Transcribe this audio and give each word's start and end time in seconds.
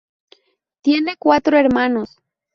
Tiene 0.81 1.15
cuatro 1.15 1.59
hermanos. 1.59 2.15